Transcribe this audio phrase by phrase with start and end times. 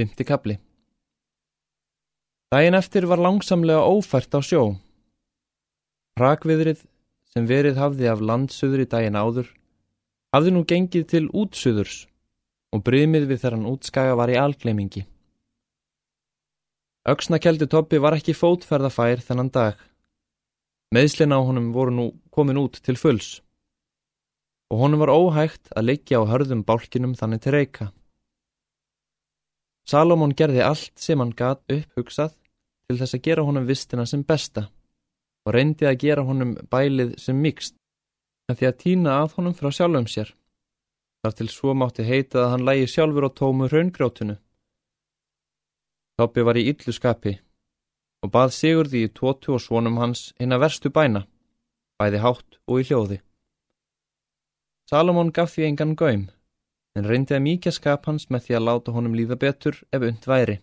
[0.00, 0.54] Fymti kapli
[2.50, 4.62] Dæin eftir var langsamlega ófært á sjó.
[6.16, 6.80] Hrakviðrið
[7.30, 9.50] sem verið hafði af landsuðri dæin áður
[10.32, 11.98] hafði nú gengið til útsuðurs
[12.72, 15.04] og brymið við þegar hann útskaga var í algleimingi.
[17.12, 19.76] Öksnakeldi Toppi var ekki fótferðafær þennan dag.
[20.96, 23.36] Meðslinn á honum voru nú komin út til fulls
[24.72, 27.92] og honum var óhægt að leggja á hörðum bálkinum þannig til reyka.
[29.88, 32.34] Salomón gerði allt sem hann gat upphugsað
[32.88, 34.68] til þess að gera honum vistina sem besta
[35.46, 37.76] og reyndi að gera honum bælið sem mikst
[38.50, 40.32] en því að týna að honum frá sjálfum sér.
[41.22, 44.36] Þar til svo mátti heita að hann lægi sjálfur á tómu raungrjótunu.
[46.18, 47.36] Toppi var í yllu skapi
[48.24, 51.22] og bað Sigurði í tótu og svonum hans hinn að verstu bæna,
[51.96, 53.20] bæði hátt og í hljóði.
[54.90, 56.26] Salomón gaf því engan gaum
[56.98, 60.26] en reyndi að mýkja skap hans með því að láta honum líða betur ef und
[60.26, 60.58] væri.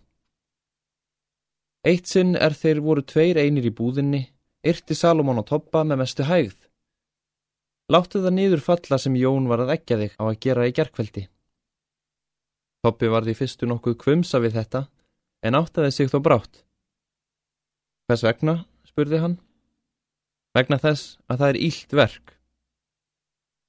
[1.88, 4.26] Eitt sinn er þeir voru tveir einir í búðinni,
[4.66, 6.58] yrti Salomón á toppa með mestu hægð.
[7.88, 11.24] Láttu það niður falla sem Jón var að ekja þig á að gera í gerkveldi.
[12.84, 14.84] Toppi var því fyrstu nokkuð kvumsa við þetta,
[15.46, 16.64] en áttaði sig þó brátt.
[18.08, 19.38] Hvers vegna, spurði hann.
[20.56, 22.34] Vegna þess að það er ílt verk.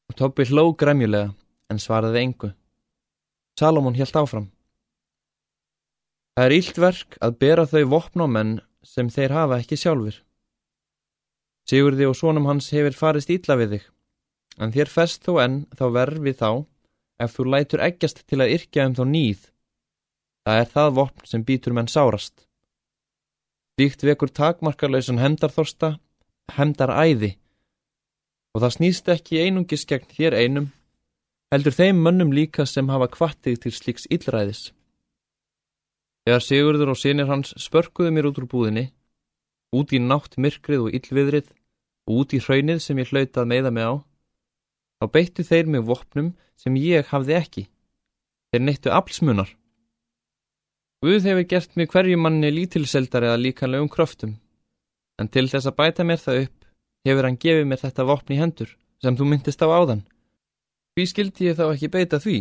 [0.10, 1.39] Og Toppi hló græmjulega
[1.70, 2.50] en svaraði engu.
[3.60, 4.48] Salomón helt áfram.
[6.36, 10.22] Það er ílt verk að bera þau vopnámenn sem þeir hafa ekki sjálfur.
[11.70, 13.84] Sigurði og sónum hans hefur farist ítla við þig,
[14.64, 16.50] en þér fest þó enn þá verfi þá
[17.20, 19.42] ef þú lætur eggjast til að yrkja um þá nýð.
[20.48, 22.48] Það er það vopn sem býtur menn sárast.
[23.78, 25.98] Díkt vekur takmarkarlausan hemdarþorsta,
[26.56, 27.36] hemdar æði,
[28.56, 30.72] og það snýst ekki einungis gegn þér einum,
[31.54, 34.70] heldur þeim mönnum líka sem hafa kvattið til slíks illræðis.
[36.28, 38.90] Þegar Sigurður og sinir hans spörkuðu mér út úr búðinni,
[39.74, 41.50] út í nátt myrkrið og illviðrið
[42.10, 43.94] og út í hraunið sem ég hlautað meða mig á,
[45.02, 47.64] þá beittu þeir mig vopnum sem ég hafði ekki.
[48.50, 49.50] Þeir neittu aflsmunar.
[51.02, 54.36] Guð hefur gert mig hverju manni lítilseldar eða líkanlegum kröftum,
[55.22, 56.66] en til þess að bæta mér það upp
[57.08, 60.04] hefur hann gefið mér þetta vopn í hendur sem þú myndist á áðan.
[61.00, 62.34] Hví skildi ég þá ekki beita því?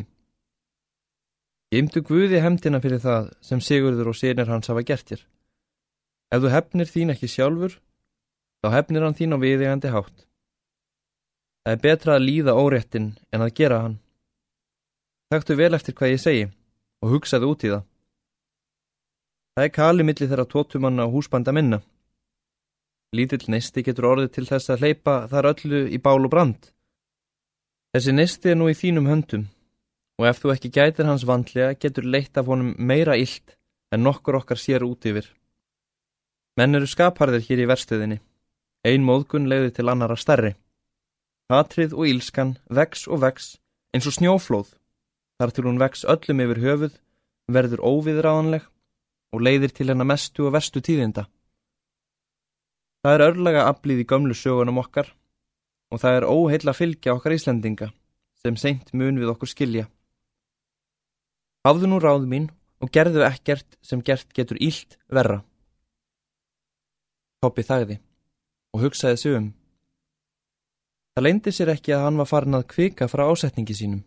[1.70, 5.20] Geimdu Guði hemdina fyrir það sem Sigurður og sérnir hans hafa gert þér.
[6.34, 7.76] Ef þú hefnir þín ekki sjálfur,
[8.58, 10.24] þá hefnir hann þín á viðegandi hátt.
[11.62, 13.94] Það er betra að líða óréttin en að gera hann.
[15.30, 16.48] Þakktu vel eftir hvað ég segi
[16.98, 17.84] og hugsaðu út í það.
[19.54, 21.78] Það er kali milli þeirra tótumanna og húsbanda minna.
[23.14, 26.72] Lítill neisti getur orðið til þess að hleypa þar öllu í bál og brand.
[27.96, 29.44] Þessi nesti er nú í þínum höndum
[30.20, 33.54] og ef þú ekki gætir hans vandlega getur leitt af honum meira illt
[33.94, 35.24] en nokkur okkar sér út yfir.
[36.58, 38.18] Menn eru skapharðir hér í verstuðinni.
[38.84, 40.52] Ein móðgun leiði til annara stærri.
[41.48, 43.54] Hatrið og ílskan vex og vex
[43.96, 44.74] eins og snjóflóð.
[45.40, 46.94] Þar til hún vex öllum yfir höfuð,
[47.48, 48.66] verður óviðráðanleg
[49.32, 51.24] og leiðir til hennar mestu og verstu tíðinda.
[53.00, 55.14] Það er örlega aflið í gömlu sögunum okkar
[55.92, 57.90] og það er óheilla fylgja okkar Íslendinga
[58.42, 59.86] sem seint mun við okkur skilja.
[61.66, 62.48] Hafðu nú ráð mín
[62.82, 65.42] og gerðu ekkert sem gert getur ílt verra.
[67.42, 67.98] Toppi þagði
[68.74, 69.48] og hugsaði sig um.
[71.16, 74.04] Það leindi sér ekki að hann var farin að kvika frá ásetningi sínum.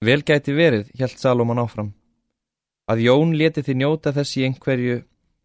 [0.00, 1.90] Vel gæti verið, hjælt Salomon áfram,
[2.88, 5.00] að Jón leti því njóta þess í einhverju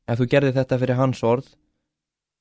[0.07, 1.50] ef þú gerði þetta fyrir hans orð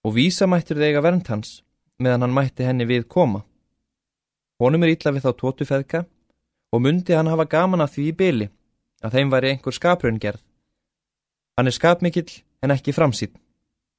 [0.04, 1.56] og vísamættur þig að vernd hans
[2.04, 3.42] meðan hann mætti henni við koma.
[4.60, 6.04] Honum er ítla við þá tótufeðka
[6.74, 8.48] og myndi hann hafa gaman af því í byli
[9.04, 10.40] að þeim væri einhver skaprungerð.
[11.56, 13.34] Hann er skapmikill en ekki framsýtt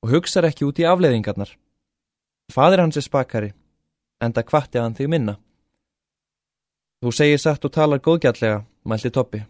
[0.04, 1.52] og hugsar ekki út í afleðingarnar.
[2.52, 3.52] Fadir hans er spakari,
[4.22, 5.38] enda kvatti hann þig minna.
[7.02, 9.42] Þú segir satt og talar góðgjallega, mælti Toppi.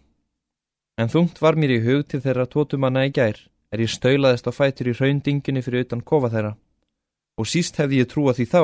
[0.96, 3.36] En þungt var mér í hug til þeirra tótumanna í gær,
[3.72, 6.54] er ég stöulaðist á fætur í raundinginni fyrir utan kofa þeirra
[7.36, 8.62] og síst hefði ég trúa því þá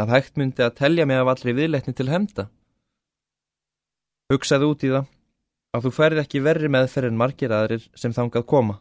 [0.00, 2.48] að hægt myndi að telja mig af allri viðleitni til hemda.
[4.32, 5.10] Hugsaði út í það
[5.74, 8.76] að þú ferð ekki verri meðferð en margir aðrir sem þangað koma.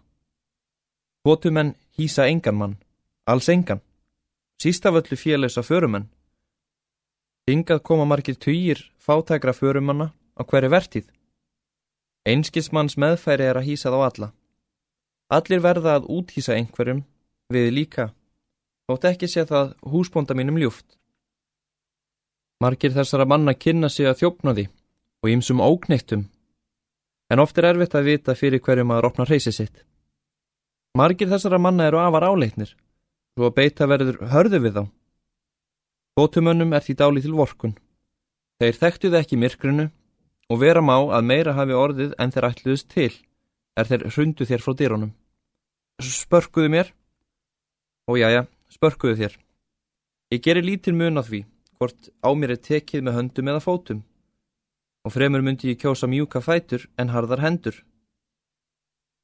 [1.25, 2.75] Gótumenn hýsa engan mann,
[3.29, 3.81] alls engan,
[4.61, 6.09] síst af öllu félösa förumenn.
[7.49, 11.07] Hingað koma margir týjir fátækra förumanna á hverju vertíð.
[12.25, 14.29] Einskismanns meðfæri er að hýsa þá alla.
[15.29, 17.03] Allir verða að úthýsa einhverjum,
[17.51, 18.13] við líka
[18.89, 20.97] þótt ekki sé það húsbónda mínum ljúft.
[22.63, 24.67] Margir þessara manna kynna sig að þjófna því
[25.23, 26.27] og ýmsum ókneittum,
[27.33, 29.79] En oft er erfitt að vita fyrir hverju maður opnar reysið sitt.
[30.93, 32.75] Margir þessara manna eru afar áleitnir,
[33.33, 34.83] svo að beita verður hörðu við þá.
[36.19, 37.73] Gótumönnum er því dáli til vorkun.
[38.61, 39.87] Þeir þekktu það ekki myrkrinu
[40.53, 43.09] og vera má að meira hafi orðið en þeir ætluðust til,
[43.73, 45.15] er þeir hrundu þér frá dýrónum.
[46.03, 46.93] Spörkuðu mér?
[48.05, 49.37] Ó já, já, spörkuðu þér.
[50.33, 51.43] Ég gerir lítil mun á því,
[51.77, 54.01] hvort á mér er tekið með höndum eða fótum
[55.03, 57.75] og fremur myndi ég kjósa mjúka fætur en harðar hendur.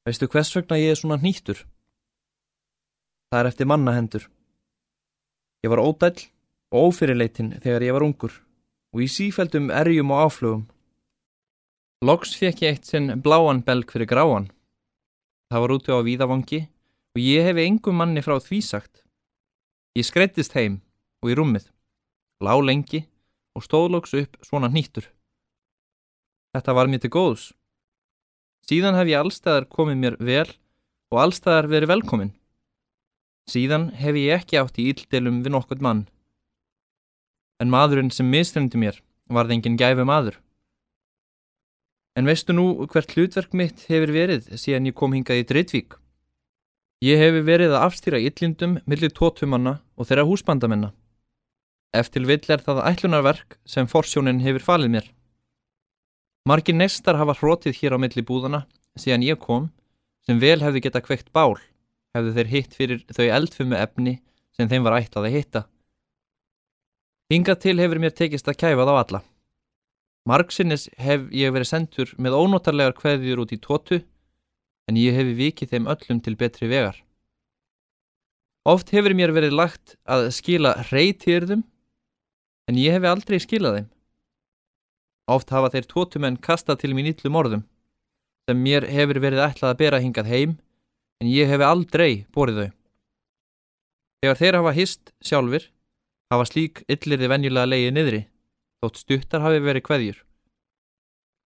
[0.04, 1.64] Veistu hvers vegna ég er svona nýttur?
[3.30, 4.26] Það er eftir mannahendur.
[5.64, 6.28] Ég var ódæll
[6.74, 8.36] og ófyrirleitin þegar ég var ungur
[8.94, 10.66] og í sífældum erjum og áflugum.
[12.04, 14.50] Loks fekk ég eitt sinn bláan belg fyrir gráan.
[15.52, 16.62] Það var úti á víðavangi
[17.16, 19.04] og ég hefi engum manni frá því sagt.
[19.98, 20.80] Ég skreittist heim
[21.24, 21.66] og í rúmið,
[22.46, 23.08] lá lengi
[23.58, 25.08] og stóðlóks upp svona nýttur.
[26.54, 27.50] Þetta var mér til góðs.
[28.70, 30.48] Síðan hef ég allstæðar komið mér vel
[31.10, 32.34] og allstæðar verið velkomin.
[33.50, 36.06] Síðan hef ég ekki átt í íldelum við nokkurt mann.
[37.60, 40.38] En maðurinn sem mistrindi mér varð enginn gæfi maður.
[42.18, 45.99] En veistu nú hvert hlutverk mitt hefur verið síðan ég kom hingað í Drittvík?
[47.00, 50.90] Ég hefur verið að afstýra yllindum millir tótumanna og þeirra húsbandamenna.
[51.96, 55.08] Eftir vill er það ætlunarverk sem forsjónin hefur falið mér.
[56.44, 58.66] Margir nestar hafa hrótið hér á milli búðana
[59.00, 59.70] síðan ég kom
[60.28, 61.56] sem vel hefði geta kveikt bál
[62.18, 64.18] hefðu þeir hitt fyrir þau eldfumu efni
[64.60, 65.66] sem þeim var ætlað að hitta.
[67.32, 69.24] Hingað til hefur mér tekist að kæfa þá alla.
[70.28, 74.04] Margsinnis hef ég verið sendur með ónótarlegar kveðjur út í tótu
[74.90, 76.98] en ég hefi vikið þeim öllum til betri vegar.
[78.70, 81.62] Oft hefur mér verið lagt að skila reytýrðum
[82.70, 83.90] en ég hefi aldrei skilað þeim.
[85.30, 87.64] Oft hafa þeir tótumenn kastað til mín yllum orðum
[88.50, 90.58] sem mér hefur verið ætlað að bera hingað heim
[91.22, 92.70] en ég hef aldrei borið þau.
[94.20, 95.70] Þegar þeir hafa hist sjálfur
[96.34, 98.24] hafa slík yllirði venjulega leiði niðri
[98.82, 100.18] þótt stuttar hafi verið hverjur.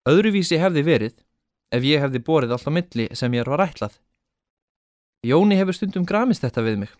[0.09, 1.15] Öðruvísi hefði verið
[1.73, 3.95] ef ég hefði borið alltaf milli sem ég var ætlað.
[5.25, 6.93] Jóni hefur stundum gramist þetta við mig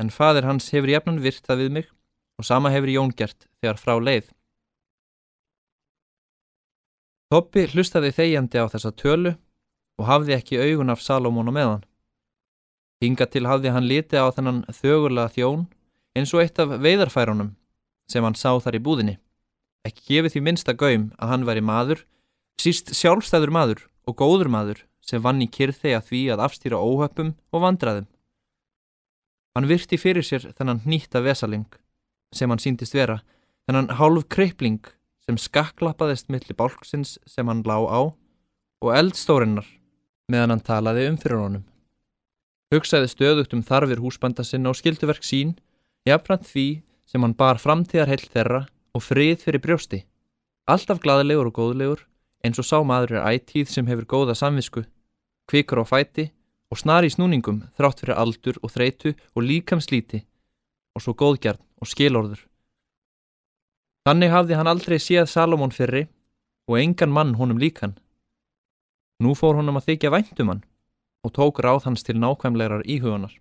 [0.00, 1.86] en fadir hans hefur jafnan virt það við mig
[2.36, 4.28] og sama hefur Jón gert þegar frá leið.
[7.32, 9.32] Toppi hlustaði þegjandi á þessa tölu
[9.98, 11.84] og hafði ekki augun af Salomón og meðan.
[13.02, 15.66] Hinga til hafði hann liti á þennan þögurlega þjón
[16.16, 17.54] eins og eitt af veidarfærunum
[18.08, 19.16] sem hann sá þar í búðinni.
[19.88, 22.04] Ekki gefið því minsta gaum að hann væri maður,
[22.60, 27.34] síst sjálfstæður maður og góður maður sem vann í kyrþei að því að afstýra óhöppum
[27.54, 28.06] og vandraðum.
[29.56, 31.66] Hann virti fyrir sér þennan nýtta vesaling
[32.34, 33.22] sem hann síndist vera,
[33.66, 34.82] þennan hálf kreipling
[35.24, 38.00] sem skakklappaðist millir bálksins sem hann lá á
[38.84, 39.66] og eldstórinnar
[40.30, 41.64] meðan hann talaði um fyrir honum.
[42.74, 45.54] Hugsaði stöðugt um þarfir húsbanda sinna og skilduverk sín,
[46.06, 46.66] jafnframt því
[47.06, 48.62] sem hann bar framtíðar heill þeirra
[48.94, 50.02] og frið fyrir brjósti.
[50.66, 52.02] Alltaf gladlegur og góðlegur,
[52.44, 54.84] eins og sá maður er ætíð sem hefur góða samvisku,
[55.48, 56.30] kvikur á fæti
[56.70, 60.22] og snar í snúningum þrátt fyrir aldur og þreitu og líkamslíti
[60.96, 62.42] og svo góðgjarn og skilorður.
[64.06, 66.06] Þannig hafði hann aldrei séð Salomón fyrri
[66.70, 67.96] og engan mann honum líkan.
[69.22, 70.62] Nú fór honum að þykja væntum hann
[71.26, 73.34] og tók ráð hans til nákvæmlegar íhugunar.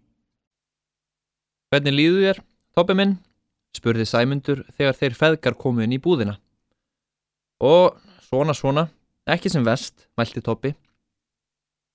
[1.69, 2.41] Hvernig líðu þér,
[2.75, 3.17] Toppi minn?
[3.75, 6.37] spurði Sæmundur þegar þeir feðgar komu inn í búðina.
[7.59, 8.87] Og svona svona,
[9.29, 10.73] ekki sem vest, mælti Toppi.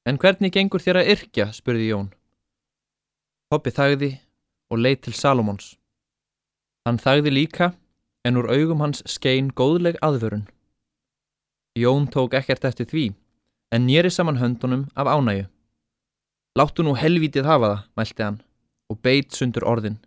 [0.06, 2.08] En hvernig gengur þér að yrkja, spurði Jón.
[3.50, 4.10] Toppi þagði
[4.70, 5.74] og leið til Salomóns.
[6.86, 7.72] Hann þagði líka
[8.24, 10.46] en úr augum hans skein góðleg aðvörun.
[11.78, 13.04] Jón tók ekkert eftir því,
[13.74, 15.48] en nýri saman höndunum af ánægu.
[16.58, 18.40] Láttu nú helvítið hafa það, mælti hann,
[18.90, 20.00] og beit sundur orðin.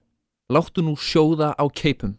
[0.51, 2.17] Láttu nú sjóða á keipum.